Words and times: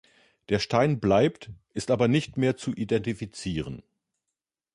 Der 0.49 0.57
Stein 0.57 0.99
bleibt, 0.99 1.51
ist 1.75 1.91
aber 1.91 2.07
nicht 2.07 2.35
mehr 2.35 2.57
zu 2.57 2.73
identifizieren. 2.73 3.83